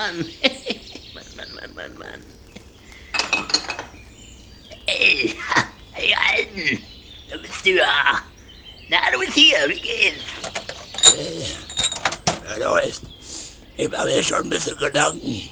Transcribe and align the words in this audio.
Mann. 0.00 0.16
Mann, 1.14 1.24
Mann, 1.36 1.54
Mann, 1.54 1.74
Mann, 1.74 1.98
Mann. 1.98 2.22
Ey, 4.86 5.36
hey, 5.92 6.14
Alten. 6.32 6.82
Da 7.28 7.36
bist 7.36 7.66
du 7.66 7.70
ja. 7.76 8.22
Na, 8.88 8.96
du 9.12 9.18
bist 9.20 9.34
hier. 9.34 9.58
Wie 9.68 9.78
geht's? 9.78 10.24
Ja, 12.58 12.72
weißt, 12.72 13.02
ich 13.76 13.90
mache 13.90 14.06
mir 14.06 14.22
schon 14.24 14.44
ein 14.44 14.48
bisschen 14.48 14.76
Gedanken. 14.78 15.50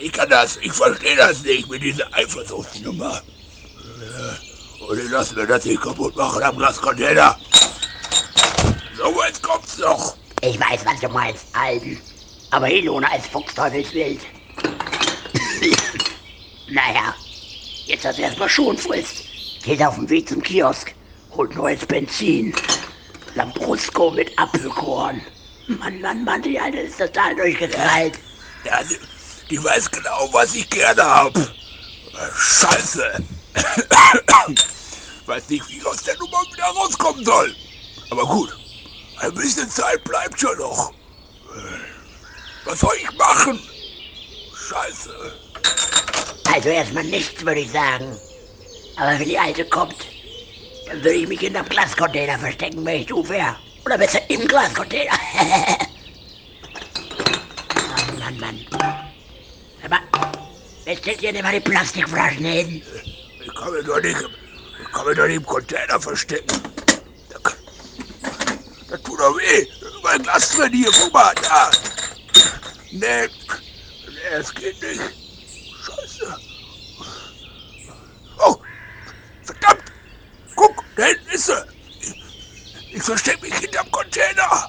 Ich 0.00 0.12
kann 0.12 0.28
das, 0.28 0.56
ich 0.58 0.72
verstehe 0.72 1.16
das 1.16 1.42
nicht 1.42 1.68
mit 1.68 1.82
dieser 1.82 2.06
Eifersuchtsnummer. 2.14 3.22
Äh, 3.22 4.84
Und 4.84 4.98
ich 5.00 5.10
lass 5.10 5.34
mir 5.34 5.46
das 5.48 5.64
nicht 5.64 5.82
kaputt 5.82 6.14
machen 6.14 6.42
am 6.44 6.56
Glascontainer. 6.58 7.36
So 8.96 9.16
weit 9.16 9.42
kommt's 9.42 9.78
noch. 9.78 10.16
Ich 10.46 10.60
weiß, 10.60 10.84
was 10.84 11.00
du 11.00 11.08
meinst, 11.08 11.46
Alten. 11.54 11.98
Aber 12.50 12.66
Helone 12.66 13.10
als 13.10 13.26
Fuchsteufelswild. 13.28 14.20
naja, 16.68 17.14
jetzt 17.86 18.04
hast 18.04 18.18
du 18.18 18.22
erstmal 18.22 18.50
Schonfrist. 18.50 19.24
Geht 19.62 19.82
auf 19.82 19.94
dem 19.94 20.10
Weg 20.10 20.28
zum 20.28 20.42
Kiosk, 20.42 20.94
holt 21.30 21.54
neues 21.56 21.86
Benzin. 21.86 22.54
Lambrusco 23.34 24.10
mit 24.10 24.38
Apfelkorn. 24.38 25.22
Mann, 25.66 26.00
Mann, 26.02 26.24
Mann, 26.24 26.42
die 26.42 26.60
Alte 26.60 26.80
ist 26.80 26.98
total 26.98 27.34
durchgeknallt. 27.36 28.18
Ja, 28.64 28.82
die, 28.82 28.98
die 29.48 29.64
weiß 29.64 29.90
genau, 29.90 30.28
was 30.32 30.54
ich 30.54 30.68
gerne 30.68 31.02
hab. 31.02 31.32
Scheiße. 32.36 33.24
weiß 35.26 35.48
nicht, 35.48 35.66
wie 35.70 35.78
ich 35.78 35.86
aus 35.86 36.02
der 36.02 36.18
Nummer 36.18 36.42
wieder 36.52 36.64
rauskommen 36.64 37.24
soll. 37.24 37.54
Aber 38.10 38.26
gut, 38.26 38.54
ein 39.16 39.34
bisschen 39.34 39.68
Zeit 39.68 40.02
bleibt 40.04 40.40
schon 40.40 40.58
noch. 40.58 40.92
Was 42.64 42.80
soll 42.80 42.94
ich 43.00 43.10
machen? 43.18 43.60
Scheiße. 44.54 45.34
Also 46.52 46.68
erstmal 46.68 47.04
nichts, 47.04 47.44
würde 47.44 47.60
ich 47.60 47.70
sagen. 47.70 48.18
Aber 48.96 49.18
wenn 49.18 49.28
die 49.28 49.38
Alte 49.38 49.64
kommt, 49.66 50.06
dann 50.86 51.02
würde 51.02 51.18
ich 51.18 51.28
mich 51.28 51.42
in 51.42 51.56
einem 51.56 51.68
Glascontainer 51.68 52.38
verstecken, 52.38 52.84
wenn 52.84 53.00
ich 53.00 53.06
du 53.06 53.28
wär. 53.28 53.56
Oder 53.84 53.98
besser 53.98 54.20
im 54.30 54.46
Glascontainer. 54.46 55.12
Mann, 58.18 58.38
Mann, 58.38 58.66
Mann. 58.70 58.94
Aber, 59.84 60.00
wer 60.84 60.96
stellt 60.96 61.20
dir 61.20 61.32
denn 61.32 61.42
mal 61.42 61.52
die 61.52 61.60
Plastikflaschen 61.60 62.44
hin? 62.44 62.82
Ich 63.44 63.54
kann 63.54 63.72
mich 63.72 63.84
doch 63.84 64.00
nicht, 64.00 64.16
ich 64.16 64.92
kann 64.92 65.06
mich 65.06 65.16
doch 65.16 65.26
nicht 65.26 65.36
im 65.36 65.44
Container 65.44 66.00
verstecken. 66.00 66.73
Das, 68.88 69.02
tut 69.02 69.18
doch 69.18 69.36
weh. 69.38 69.66
Mein 70.02 70.22
Glas 70.22 70.50
drin 70.50 70.72
hier, 70.72 70.90
guck 70.92 71.12
mal, 71.12 71.34
da. 71.42 71.70
Nee, 72.90 73.26
nee, 73.28 74.34
es 74.38 74.54
geht 74.54 74.80
nicht. 74.82 75.00
Scheiße. 75.84 76.36
Oh, 78.38 78.56
verdammt. 79.42 79.82
Guck, 80.54 80.84
da 80.96 81.04
hinten 81.04 81.30
ist 81.30 81.46
sie. 81.46 81.64
Ich, 82.00 82.94
ich 82.94 83.02
verstecke 83.02 83.40
mich 83.42 83.54
hinterm 83.54 83.90
Container. 83.90 84.68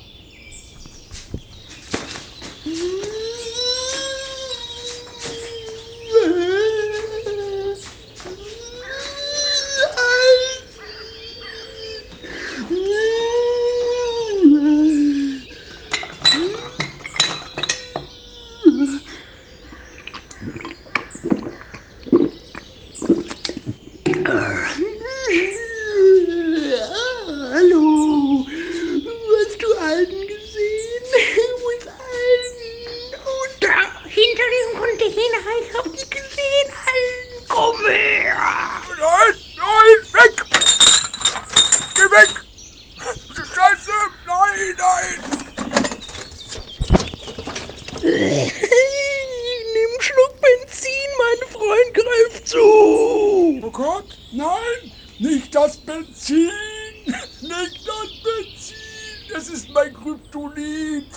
Hallo, 27.56 28.46
hast 28.46 29.62
du 29.62 29.68
Alten 29.80 30.28
gesehen? 30.28 31.04
Wo 31.62 31.70
ist 31.72 31.88
Alten? 31.88 33.16
Oh, 33.26 33.46
da, 33.62 33.76
hinter 34.04 34.48
dem 34.56 34.70
Container, 34.78 35.42
ich 35.62 35.72
hab 35.74 35.86
die 35.86 36.10
gesehen, 36.10 36.70
Alten, 36.86 37.46
komm 37.48 37.80
her. 37.88 38.36
Nein, 39.00 39.34
nein, 39.56 40.00
weg. 40.14 40.36
Geh 41.96 42.08
weg. 42.12 42.32
Scheiße, 43.36 43.96
nein, 44.26 44.76
nein. 44.78 45.20
Nimm 48.06 48.14
einen 48.14 50.00
Schluck 50.00 50.36
Benzin, 50.40 51.10
mein 51.18 51.50
Freund 51.50 51.94
greift 51.94 52.48
zu. 52.48 53.60
Oh 53.64 53.72
Gott, 53.72 54.16
nein, 54.32 54.92
nicht 55.18 55.56
das 55.56 55.78
Benzin, 55.78 56.52
nicht 57.06 57.88
das 57.88 58.12
Benzin, 58.24 59.34
das 59.34 59.48
ist 59.48 59.70
mein 59.70 59.92
Kryptonit. 59.92 61.08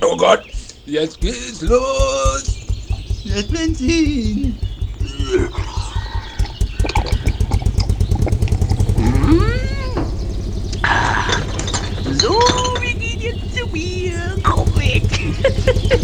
Oh 0.00 0.16
Gott, 0.16 0.44
jetzt 0.86 1.20
geht's 1.20 1.60
los. 1.60 2.44
Das 3.26 3.46
Benzin. 3.48 4.58
So, 13.74 13.80
wir 13.80 14.36